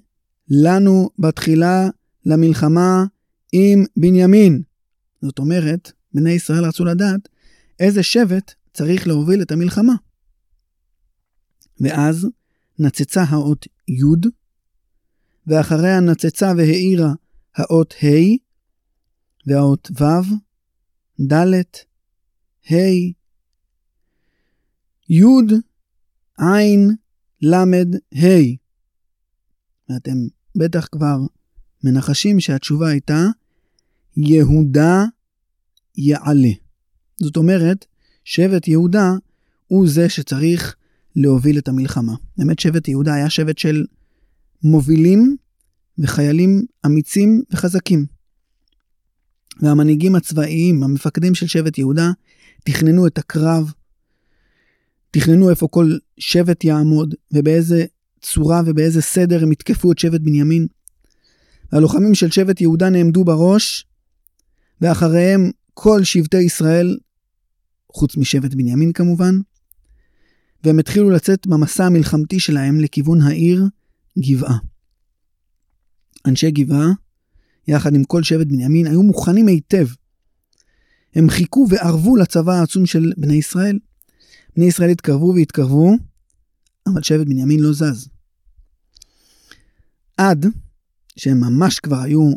לנו 0.48 1.10
בתחילה 1.18 1.88
למלחמה 2.26 3.04
עם 3.52 3.84
בנימין? 3.96 4.62
זאת 5.22 5.38
אומרת, 5.38 5.92
בני 6.14 6.30
ישראל 6.30 6.64
רצו 6.64 6.84
לדעת 6.84 7.28
איזה 7.80 8.02
שבט 8.02 8.54
צריך 8.72 9.06
להוביל 9.06 9.42
את 9.42 9.52
המלחמה. 9.52 9.94
ואז 11.80 12.28
נצצה 12.78 13.22
האות 13.28 13.66
י', 13.88 14.28
ואחריה 15.46 16.00
נצצה 16.00 16.52
והאירה 16.56 17.12
האות 17.56 17.94
ה', 18.02 18.36
והאות 19.46 19.90
ו', 20.00 20.04
ד', 21.32 21.42
ה', 22.70 23.12
י', 25.08 25.22
ע', 26.38 26.44
ל', 27.42 27.54
ה'. 28.14 28.62
ואתם 29.88 30.16
בטח 30.56 30.88
כבר 30.92 31.16
מנחשים 31.84 32.40
שהתשובה 32.40 32.88
הייתה 32.88 33.24
יהודה 34.16 35.04
יעלה. 35.96 36.52
זאת 37.20 37.36
אומרת, 37.36 37.86
שבט 38.24 38.68
יהודה 38.68 39.12
הוא 39.66 39.88
זה 39.88 40.08
שצריך 40.08 40.76
להוביל 41.16 41.58
את 41.58 41.68
המלחמה. 41.68 42.14
באמת 42.38 42.58
שבט 42.58 42.88
יהודה 42.88 43.14
היה 43.14 43.30
שבט 43.30 43.58
של 43.58 43.84
מובילים 44.62 45.36
וחיילים 45.98 46.66
אמיצים 46.86 47.42
וחזקים. 47.52 48.06
והמנהיגים 49.60 50.14
הצבאיים, 50.14 50.82
המפקדים 50.82 51.34
של 51.34 51.46
שבט 51.46 51.78
יהודה, 51.78 52.10
תכננו 52.64 53.06
את 53.06 53.18
הקרב, 53.18 53.72
תכננו 55.10 55.50
איפה 55.50 55.68
כל 55.68 55.96
שבט 56.18 56.64
יעמוד, 56.64 57.14
ובאיזה 57.32 57.84
צורה 58.20 58.62
ובאיזה 58.66 59.02
סדר 59.02 59.42
הם 59.42 59.52
יתקפו 59.52 59.92
את 59.92 59.98
שבט 59.98 60.20
בנימין. 60.20 60.66
הלוחמים 61.72 62.14
של 62.14 62.30
שבט 62.30 62.60
יהודה 62.60 62.90
נעמדו 62.90 63.24
בראש, 63.24 63.86
ואחריהם 64.80 65.50
כל 65.74 66.04
שבטי 66.04 66.40
ישראל, 66.40 66.96
חוץ 67.92 68.16
משבט 68.16 68.54
בנימין 68.54 68.92
כמובן, 68.92 69.40
והם 70.64 70.78
התחילו 70.78 71.10
לצאת 71.10 71.46
במסע 71.46 71.86
המלחמתי 71.86 72.40
שלהם 72.40 72.80
לכיוון 72.80 73.20
העיר 73.20 73.64
גבעה. 74.18 74.58
אנשי 76.26 76.50
גבעה, 76.50 76.86
יחד 77.68 77.94
עם 77.94 78.04
כל 78.04 78.22
שבט 78.22 78.46
בנימין, 78.46 78.86
היו 78.86 79.02
מוכנים 79.02 79.46
היטב. 79.46 79.86
הם 81.14 81.30
חיכו 81.30 81.66
וערבו 81.70 82.16
לצבא 82.16 82.52
העצום 82.52 82.86
של 82.86 83.12
בני 83.16 83.34
ישראל. 83.34 83.78
בני 84.56 84.66
ישראל 84.66 84.90
התקרבו 84.90 85.32
והתקרבו, 85.36 85.96
אבל 86.86 87.02
שבט 87.02 87.26
בנימין 87.26 87.60
לא 87.60 87.72
זז. 87.72 88.08
עד 90.16 90.46
שהם 91.16 91.40
ממש 91.40 91.78
כבר 91.78 92.00
היו 92.00 92.32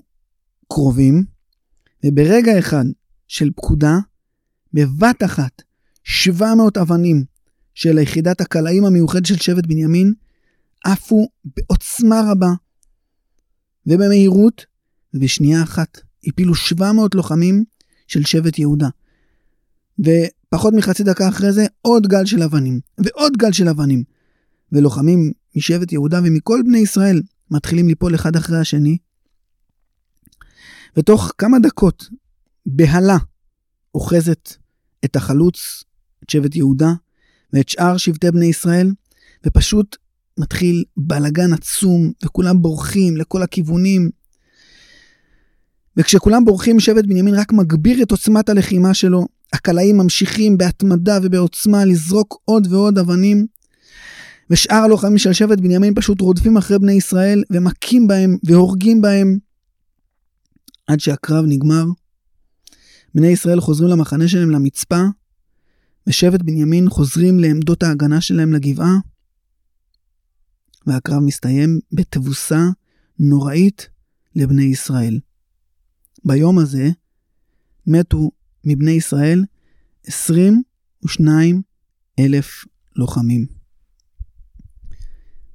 קרובים, 0.68 1.24
וברגע 2.06 2.60
אחד 2.60 2.86
של 3.28 3.50
פקודה, 3.56 3.98
בבת 4.76 5.24
אחת, 5.26 5.62
700 6.04 6.78
אבנים 6.78 7.24
של 7.74 7.98
יחידת 7.98 8.42
הקלעים 8.42 8.86
המיוחדת 8.86 9.26
של 9.26 9.38
שבט 9.38 9.66
בנימין 9.66 10.14
עפו 10.86 11.28
בעוצמה 11.46 12.22
רבה 12.32 12.54
ובמהירות, 13.88 14.66
ובשנייה 15.14 15.64
אחת 15.64 16.00
הפילו 16.28 16.56
700 16.56 17.16
לוחמים 17.16 17.64
של 18.08 18.26
שבט 18.26 18.60
יהודה. 18.60 18.88
ופחות 20.00 20.74
מחצי 20.74 21.04
דקה 21.04 21.30
אחרי 21.30 21.52
זה 21.52 21.66
עוד 21.82 22.08
גל 22.08 22.26
של 22.26 22.44
אבנים, 22.44 22.80
ועוד 22.98 23.34
גל 23.38 23.52
של 23.52 23.70
אבנים. 23.70 24.04
ולוחמים 24.72 25.32
משבט 25.56 25.92
יהודה 25.92 26.20
ומכל 26.24 26.62
בני 26.66 26.78
ישראל 26.78 27.22
מתחילים 27.52 27.88
ליפול 27.88 28.16
אחד 28.16 28.36
אחרי 28.36 28.60
השני. 28.60 28.98
ותוך 30.98 31.32
כמה 31.38 31.60
דקות 31.60 32.10
בהלה 32.66 33.18
אוחזת 33.96 34.65
את 35.06 35.16
החלוץ, 35.16 35.84
את 36.24 36.30
שבט 36.30 36.56
יהודה, 36.56 36.94
ואת 37.54 37.70
שאר 37.70 37.98
שבטי 37.98 38.32
בני 38.32 38.46
ישראל, 38.46 38.92
ופשוט 39.46 39.98
מתחיל 40.40 40.84
בלגן 40.98 41.54
עצום, 41.54 42.12
וכולם 42.26 42.62
בורחים 42.62 43.18
לכל 43.18 43.44
הכיוונים. 43.44 44.10
וכשכולם 45.98 46.46
בורחים, 46.46 46.80
שבט 46.80 47.06
בנימין 47.06 47.36
רק 47.36 47.54
מגביר 47.54 48.04
את 48.04 48.12
עוצמת 48.12 48.50
הלחימה 48.50 48.94
שלו. 48.94 49.28
הקלעים 49.54 49.98
ממשיכים 49.98 50.58
בהתמדה 50.58 51.20
ובעוצמה 51.24 51.86
לזרוק 51.86 52.42
עוד 52.46 52.68
ועוד 52.74 52.98
אבנים. 52.98 53.46
ושאר 54.50 54.76
הלוחמים 54.76 55.18
של 55.18 55.34
שבט 55.34 55.60
בנימין 55.60 55.94
פשוט 55.96 56.22
רודפים 56.22 56.58
אחרי 56.58 56.80
בני 56.80 56.94
ישראל 56.94 57.44
ומכים 57.50 58.08
בהם 58.08 58.38
והורגים 58.44 59.02
בהם 59.02 59.38
עד 60.88 61.00
שהקרב 61.00 61.46
נגמר. 61.48 61.86
בני 63.16 63.28
ישראל 63.28 63.62
חוזרים 63.62 63.90
למחנה 63.90 64.28
שלהם 64.28 64.52
למצפה, 64.52 65.02
ושבט 66.08 66.42
בנימין 66.42 66.90
חוזרים 66.90 67.40
לעמדות 67.40 67.84
ההגנה 67.84 68.22
שלהם 68.22 68.54
לגבעה, 68.54 68.96
והקרב 70.88 71.20
מסתיים 71.20 71.80
בתבוסה 71.92 72.60
נוראית 73.20 73.90
לבני 74.36 74.64
ישראל. 74.64 75.20
ביום 76.26 76.60
הזה 76.60 76.90
מתו 77.88 78.32
מבני 78.64 78.92
ישראל 78.92 79.46
22 80.04 81.62
אלף 82.20 82.66
לוחמים. 82.96 83.46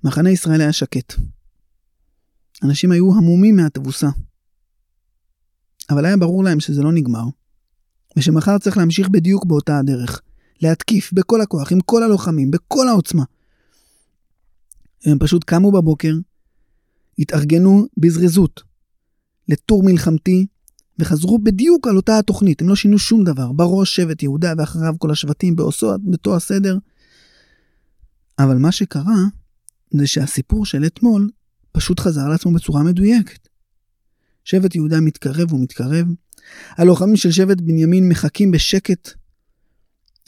מחנה 0.05 0.31
ישראל 0.31 0.61
היה 0.61 0.73
שקט. 0.73 1.15
אנשים 2.63 2.93
היו 2.93 3.17
המומים 3.17 3.57
מהתבוסה. 3.57 4.09
אבל 5.91 6.05
היה 6.05 6.17
ברור 6.17 6.45
להם 6.45 6.61
שזה 6.61 6.83
לא 6.83 6.93
נגמר, 6.93 7.25
ושמחר 8.17 8.59
צריך 8.59 8.77
להמשיך 8.77 9.09
בדיוק 9.09 9.45
באותה 9.45 9.79
הדרך. 9.79 10.21
להתקיף 10.63 11.13
בכל 11.13 11.41
הכוח, 11.41 11.73
עם 11.73 11.81
כל 11.81 12.03
הלוחמים, 12.03 12.51
בכל 12.51 12.89
העוצמה. 12.89 13.25
הם 15.05 15.19
פשוט 15.19 15.45
קמו 15.45 15.73
בבוקר, 15.73 16.15
התארגנו 17.19 17.87
בזריזות 17.97 18.63
לטור 19.49 19.83
מלחמתי, 19.83 20.47
וחזרו 20.99 21.39
בדיוק 21.39 21.87
על 21.87 21.97
אותה 21.97 22.19
התוכנית, 22.19 22.63
הם 22.63 22.69
לא 22.69 22.77
שינו 22.77 22.99
שום 22.99 23.25
דבר. 23.25 23.53
בראש 23.53 23.97
שבט 23.97 24.23
יהודה 24.23 24.53
ואחריו 24.59 24.95
כל 24.99 25.11
השבטים 25.11 25.57
באוסו, 25.57 25.93
באותו 25.99 26.37
הסדר. 26.37 26.79
אבל 28.39 28.57
מה 28.57 28.73
שקרה, 28.73 29.25
זה 29.91 30.07
שהסיפור 30.07 30.67
של 30.67 30.87
אתמול 30.87 31.31
פשוט 31.73 32.01
חזר 32.01 32.29
לעצמו 32.29 32.53
בצורה 32.53 32.83
מדויקת. 32.83 33.49
שבט 34.45 34.75
יהודה 34.75 35.01
מתקרב 35.01 35.53
ומתקרב, 35.53 36.07
הלוחמים 36.77 37.17
של 37.17 37.31
שבט 37.31 37.61
בנימין 37.61 38.09
מחכים 38.09 38.51
בשקט 38.51 39.11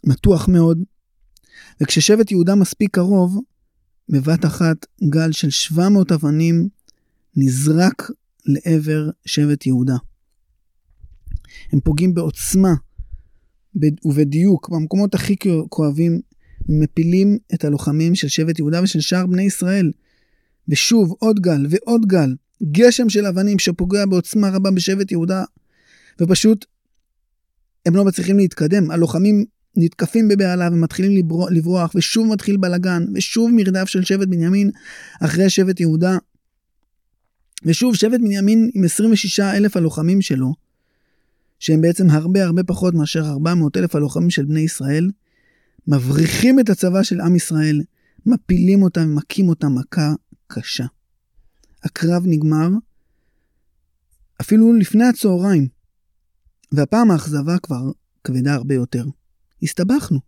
מתוח 0.04 0.48
מאוד, 0.48 0.78
וכששבט 1.80 2.30
יהודה 2.30 2.54
מספיק 2.54 2.94
קרוב, 2.94 3.40
בבת 4.08 4.44
אחת 4.44 4.86
גל 5.08 5.32
של 5.32 5.50
700 5.50 6.12
אבנים 6.12 6.68
נזרק 7.36 8.10
לעבר 8.46 9.10
שבט 9.26 9.66
יהודה. 9.66 9.96
הם 11.72 11.80
פוגעים 11.80 12.14
בעוצמה 12.14 12.74
ובדיוק 14.04 14.68
במקומות 14.68 15.14
הכי 15.14 15.36
כואבים, 15.68 16.20
מפילים 16.68 17.38
את 17.54 17.64
הלוחמים 17.64 18.14
של 18.14 18.28
שבט 18.28 18.58
יהודה 18.58 18.82
ושל 18.82 19.00
שאר 19.00 19.26
בני 19.26 19.42
ישראל. 19.42 19.92
ושוב 20.68 21.14
עוד 21.18 21.40
גל 21.40 21.66
ועוד 21.70 22.06
גל, 22.06 22.34
גשם 22.72 23.08
של 23.08 23.26
אבנים 23.26 23.58
שפוגע 23.58 24.06
בעוצמה 24.06 24.50
רבה 24.50 24.70
בשבט 24.70 25.12
יהודה, 25.12 25.44
ופשוט 26.20 26.66
הם 27.86 27.96
לא 27.96 28.04
מצליחים 28.04 28.36
להתקדם. 28.36 28.90
הלוחמים 28.90 29.44
נתקפים 29.76 30.28
בבהלה 30.28 30.68
ומתחילים 30.72 31.28
לברוח, 31.50 31.92
ושוב 31.94 32.32
מתחיל 32.32 32.56
בלגן, 32.56 33.04
ושוב 33.14 33.50
מרדף 33.54 33.88
של 33.88 34.04
שבט 34.04 34.28
בנימין 34.28 34.70
אחרי 35.20 35.50
שבט 35.50 35.80
יהודה. 35.80 36.16
ושוב 37.64 37.94
שבט 37.94 38.20
בנימין 38.20 38.70
עם 38.74 38.84
26 38.84 39.40
אלף 39.40 39.76
הלוחמים 39.76 40.22
שלו, 40.22 40.54
שהם 41.58 41.80
בעצם 41.80 42.10
הרבה 42.10 42.44
הרבה 42.44 42.64
פחות 42.64 42.94
מאשר 42.94 43.26
400 43.26 43.76
אלף 43.76 43.94
הלוחמים 43.94 44.30
של 44.30 44.44
בני 44.44 44.60
ישראל, 44.60 45.10
מבריחים 45.86 46.60
את 46.60 46.70
הצבא 46.70 47.02
של 47.02 47.20
עם 47.20 47.36
ישראל, 47.36 47.82
מפילים 48.26 48.82
אותם 48.82 49.10
ומכים 49.10 49.48
אותם 49.48 49.74
מכה 49.74 50.12
קשה. 50.46 50.84
הקרב 51.84 52.22
נגמר 52.26 52.68
אפילו 54.40 54.72
לפני 54.72 55.04
הצהריים, 55.04 55.68
והפעם 56.72 57.10
האכזבה 57.10 57.58
כבר 57.58 57.90
כבדה 58.24 58.54
הרבה 58.54 58.74
יותר. 58.74 59.04
הסתבכנו. 59.62 60.20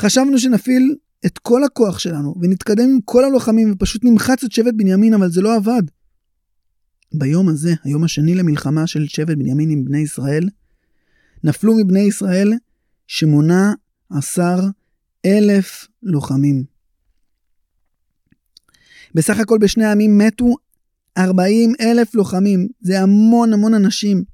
חשבנו 0.00 0.38
שנפעיל 0.38 0.94
את 1.26 1.38
כל 1.38 1.64
הכוח 1.64 1.98
שלנו 1.98 2.34
ונתקדם 2.40 2.88
עם 2.88 3.00
כל 3.04 3.24
הלוחמים 3.24 3.72
ופשוט 3.72 4.04
נמחץ 4.04 4.44
את 4.44 4.52
שבט 4.52 4.74
בנימין, 4.76 5.14
אבל 5.14 5.30
זה 5.30 5.40
לא 5.40 5.56
עבד. 5.56 5.82
ביום 7.14 7.48
הזה, 7.48 7.74
היום 7.84 8.04
השני 8.04 8.34
למלחמה 8.34 8.86
של 8.86 9.06
שבט 9.08 9.36
בנימין 9.36 9.70
עם 9.70 9.84
בני 9.84 9.98
ישראל, 9.98 10.48
נפלו 11.44 11.76
מבני 11.76 12.00
ישראל 12.00 12.52
שמונה 13.06 13.72
עשר 14.10 14.58
אלף 15.26 15.86
לוחמים. 16.02 16.64
בסך 19.14 19.38
הכל 19.38 19.58
בשני 19.60 19.84
העמים 19.84 20.18
מתו 20.18 20.54
40 21.18 21.72
אלף 21.80 22.14
לוחמים, 22.14 22.68
זה 22.80 23.00
המון 23.00 23.52
המון 23.52 23.74
אנשים. 23.74 24.24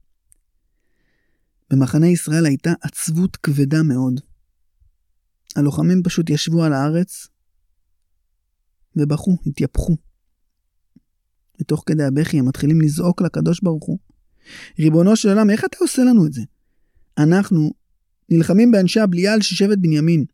במחנה 1.70 2.06
ישראל 2.06 2.46
הייתה 2.46 2.72
עצבות 2.80 3.36
כבדה 3.36 3.82
מאוד. 3.82 4.20
הלוחמים 5.56 6.02
פשוט 6.02 6.30
ישבו 6.30 6.64
על 6.64 6.72
הארץ 6.72 7.28
ובכו, 8.96 9.36
התייפחו. 9.46 9.96
ותוך 11.60 11.82
כדי 11.86 12.04
הבכי 12.04 12.38
הם 12.38 12.48
מתחילים 12.48 12.80
לזעוק 12.80 13.22
לקדוש 13.22 13.60
ברוך 13.62 13.84
הוא. 13.84 13.98
ריבונו 14.78 15.16
של 15.16 15.28
עולם, 15.28 15.50
איך 15.50 15.64
אתה 15.64 15.76
עושה 15.80 16.02
לנו 16.02 16.26
את 16.26 16.32
זה? 16.32 16.42
אנחנו 17.18 17.70
נלחמים 18.30 18.70
באנשי 18.70 19.00
הבליעל 19.00 19.42
של 19.42 19.54
שבט 19.54 19.78
בנימין. 19.78 20.24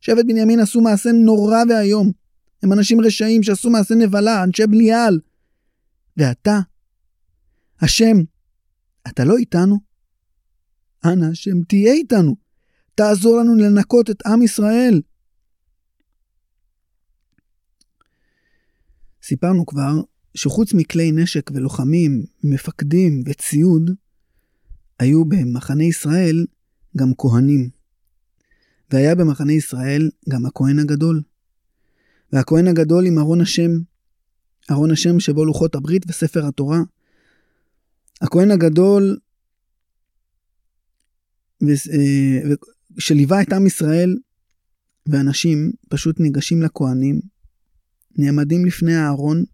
שבט 0.00 0.24
בנימין 0.28 0.60
עשו 0.60 0.80
מעשה 0.80 1.12
נורא 1.12 1.62
ואיום. 1.68 2.12
הם 2.62 2.72
אנשים 2.72 3.00
רשעים 3.00 3.42
שעשו 3.42 3.70
מעשה 3.70 3.94
נבלה, 3.94 4.44
אנשי 4.44 4.66
בליעל. 4.66 5.20
ואתה, 6.16 6.60
השם, 7.80 8.16
אתה 9.08 9.24
לא 9.24 9.36
איתנו? 9.36 9.85
אנא 11.12 11.26
השם 11.26 11.62
תהיה 11.68 11.92
איתנו. 11.92 12.36
תעזור 12.94 13.38
לנו 13.38 13.54
לנקות 13.54 14.10
את 14.10 14.26
עם 14.26 14.42
ישראל. 14.42 15.02
סיפרנו 19.22 19.66
כבר 19.66 19.92
שחוץ 20.34 20.74
מכלי 20.74 21.12
נשק 21.12 21.50
ולוחמים, 21.54 22.24
מפקדים 22.44 23.22
וציוד, 23.26 23.90
היו 24.98 25.24
במחנה 25.24 25.84
ישראל 25.84 26.46
גם 26.96 27.12
כהנים. 27.18 27.68
והיה 28.90 29.14
במחנה 29.14 29.52
ישראל 29.52 30.10
גם 30.28 30.46
הכהן 30.46 30.78
הגדול. 30.78 31.22
והכהן 32.32 32.68
הגדול 32.68 33.06
עם 33.06 33.18
ארון 33.18 33.40
השם, 33.40 33.70
ארון 34.70 34.90
השם 34.90 35.20
שבו 35.20 35.44
לוחות 35.44 35.74
הברית 35.74 36.02
וספר 36.08 36.46
התורה. 36.46 36.80
הכהן 38.20 38.50
הגדול 38.50 39.18
שליווה 42.98 43.42
את 43.42 43.52
עם 43.52 43.66
ישראל, 43.66 44.16
ואנשים 45.06 45.72
פשוט 45.88 46.20
ניגשים 46.20 46.62
לכהנים, 46.62 47.20
נעמדים 48.18 48.66
לפני 48.66 48.94
הארון, 48.94 49.44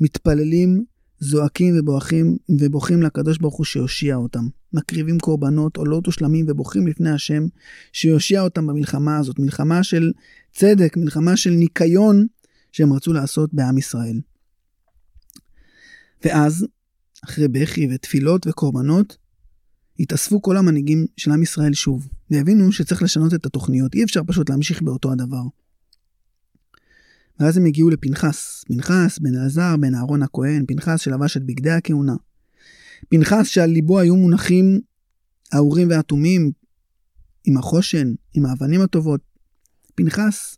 מתפללים, 0.00 0.84
זועקים 1.20 1.74
ובוכים, 1.78 2.36
ובוכים 2.60 3.02
לקדוש 3.02 3.38
ברוך 3.38 3.56
הוא 3.56 3.64
שיושיע 3.64 4.16
אותם. 4.16 4.48
מקריבים 4.72 5.18
קורבנות, 5.18 5.76
עולות 5.76 6.08
ושלמים 6.08 6.46
ובוכים 6.48 6.86
לפני 6.86 7.10
השם, 7.10 7.42
שיושיע 7.92 8.40
אותם 8.40 8.66
במלחמה 8.66 9.18
הזאת. 9.18 9.38
מלחמה 9.38 9.82
של 9.82 10.12
צדק, 10.52 10.96
מלחמה 10.96 11.36
של 11.36 11.50
ניקיון 11.50 12.26
שהם 12.72 12.92
רצו 12.92 13.12
לעשות 13.12 13.54
בעם 13.54 13.78
ישראל. 13.78 14.20
ואז, 16.24 16.66
אחרי 17.24 17.48
בכי 17.48 17.88
ותפילות 17.94 18.46
וקורבנות, 18.46 19.16
התאספו 20.00 20.42
כל 20.42 20.56
המנהיגים 20.56 21.06
של 21.16 21.30
עם 21.30 21.42
ישראל 21.42 21.74
שוב, 21.74 22.08
והבינו 22.30 22.72
שצריך 22.72 23.02
לשנות 23.02 23.34
את 23.34 23.46
התוכניות, 23.46 23.94
אי 23.94 24.04
אפשר 24.04 24.20
פשוט 24.26 24.50
להמשיך 24.50 24.82
באותו 24.82 25.12
הדבר. 25.12 25.42
ואז 27.40 27.56
הם 27.56 27.64
הגיעו 27.64 27.90
לפנחס, 27.90 28.64
פנחס 28.68 29.18
בן 29.18 29.34
אלעזר 29.34 29.76
בן 29.76 29.94
אהרון 29.94 30.22
הכהן, 30.22 30.64
פנחס 30.68 31.00
שלבש 31.00 31.36
את 31.36 31.42
בגדי 31.42 31.70
הכהונה. 31.70 32.14
פנחס 33.08 33.46
שעל 33.46 33.70
ליבו 33.70 34.00
היו 34.00 34.16
מונחים 34.16 34.80
האורים 35.52 35.88
והתומים, 35.90 36.52
עם 37.44 37.56
החושן, 37.56 38.14
עם 38.34 38.46
האבנים 38.46 38.80
הטובות. 38.80 39.20
פנחס, 39.94 40.56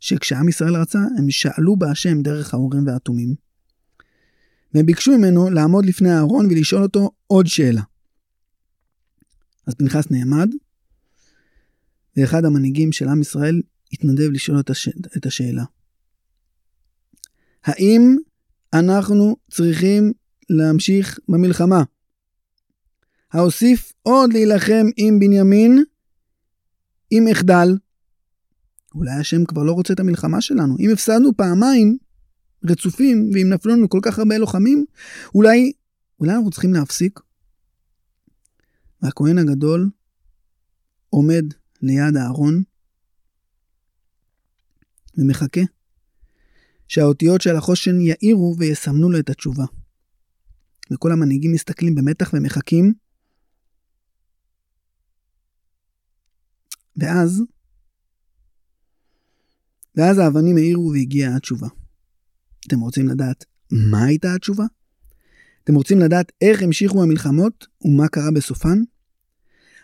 שכשעם 0.00 0.48
ישראל 0.48 0.76
רצה, 0.76 0.98
הם 1.18 1.30
שאלו 1.30 1.76
בהשם 1.76 2.22
דרך 2.22 2.54
האורים 2.54 2.86
והתומים. 2.86 3.34
והם 4.74 4.86
ביקשו 4.86 5.18
ממנו 5.18 5.50
לעמוד 5.50 5.86
לפני 5.86 6.12
אהרון 6.12 6.46
ולשאול 6.46 6.82
אותו 6.82 7.10
עוד 7.26 7.46
שאלה. 7.46 7.82
אז 9.68 9.74
פנחס 9.74 10.10
נעמד, 10.10 10.50
ואחד 12.16 12.44
המנהיגים 12.44 12.92
של 12.92 13.08
עם 13.08 13.20
ישראל 13.20 13.62
התנדב 13.92 14.30
לשאול 14.32 14.60
את, 14.60 14.70
הש... 14.70 14.88
את 15.16 15.26
השאלה. 15.26 15.64
האם 17.64 18.16
אנחנו 18.72 19.36
צריכים 19.50 20.12
להמשיך 20.50 21.18
במלחמה? 21.28 21.82
האוסיף 23.32 23.92
עוד 24.02 24.32
להילחם 24.32 24.86
עם 24.96 25.18
בנימין, 25.18 25.84
אם 27.12 27.28
אחדל. 27.32 27.68
אולי 28.94 29.10
השם 29.10 29.44
כבר 29.44 29.62
לא 29.62 29.72
רוצה 29.72 29.92
את 29.92 30.00
המלחמה 30.00 30.40
שלנו. 30.40 30.76
אם 30.80 30.90
הפסדנו 30.92 31.36
פעמיים 31.36 31.96
רצופים, 32.64 33.30
ואם 33.34 33.48
נפלו 33.48 33.72
לנו 33.72 33.88
כל 33.88 34.00
כך 34.02 34.18
הרבה 34.18 34.38
לוחמים, 34.38 34.84
אולי, 35.34 35.72
אולי 36.20 36.32
אנחנו 36.32 36.50
צריכים 36.50 36.74
להפסיק? 36.74 37.20
והכהן 39.02 39.38
הגדול 39.38 39.90
עומד 41.10 41.44
ליד 41.82 42.16
הארון 42.16 42.62
ומחכה 45.18 45.60
שהאותיות 46.88 47.40
של 47.40 47.56
החושן 47.56 48.00
יאירו 48.00 48.54
ויסמנו 48.58 49.10
לו 49.10 49.18
את 49.18 49.30
התשובה. 49.30 49.64
וכל 50.90 51.12
המנהיגים 51.12 51.52
מסתכלים 51.52 51.94
במתח 51.94 52.30
ומחכים. 52.32 52.94
ואז, 56.96 57.42
ואז 59.94 60.18
האבנים 60.18 60.56
האירו 60.56 60.90
והגיעה 60.92 61.36
התשובה. 61.36 61.68
אתם 62.66 62.80
רוצים 62.80 63.08
לדעת 63.08 63.44
מה 63.70 64.04
הייתה 64.04 64.34
התשובה? 64.34 64.64
אתם 65.64 65.74
רוצים 65.74 65.98
לדעת 65.98 66.32
איך 66.40 66.62
המשיכו 66.62 67.02
המלחמות 67.02 67.66
ומה 67.84 68.08
קרה 68.08 68.30
בסופן? 68.30 68.82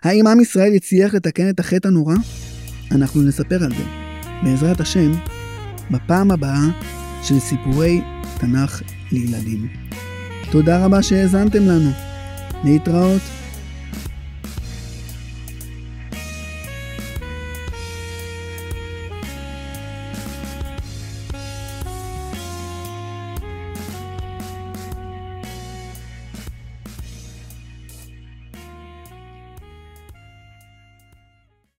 האם 0.03 0.27
עם 0.27 0.41
ישראל 0.41 0.75
הצליח 0.75 1.15
לתקן 1.15 1.51
את 1.51 1.61
החטא 1.61 1.89
הנורא? 1.89 2.15
אנחנו 2.91 3.23
נספר 3.23 3.65
על 3.65 3.71
זה, 3.71 3.85
בעזרת 4.43 4.81
השם, 4.81 5.13
בפעם 5.91 6.31
הבאה 6.31 6.81
של 7.23 7.39
סיפורי 7.39 8.01
תנ"ך 8.41 8.83
לילדים. 9.13 9.69
תודה 10.51 10.85
רבה 10.85 11.03
שהאזנתם 11.03 11.63
לנו. 11.63 11.91
להתראות. 12.65 13.44